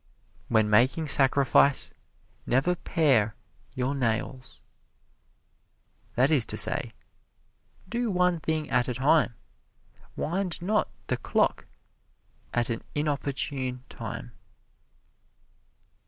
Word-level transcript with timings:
"When 0.47 0.67
making 0.67 1.09
sacrifice, 1.09 1.93
never 2.47 2.73
pare 2.73 3.35
your 3.75 3.93
nails" 3.93 4.63
that 6.15 6.31
is 6.31 6.43
to 6.45 6.57
say, 6.57 6.93
do 7.87 8.09
one 8.09 8.39
thing 8.39 8.67
at 8.71 8.87
a 8.87 8.95
time: 8.95 9.35
wind 10.15 10.59
not 10.59 10.89
the 11.05 11.17
clock 11.17 11.67
at 12.51 12.71
an 12.71 12.81
inopportune 12.95 13.83
time. 13.89 14.31